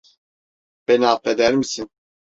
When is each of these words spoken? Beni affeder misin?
Beni 0.87 1.07
affeder 1.07 1.53
misin? 1.53 1.89